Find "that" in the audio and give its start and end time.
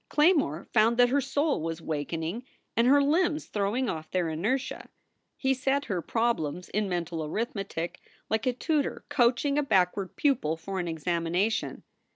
0.97-1.09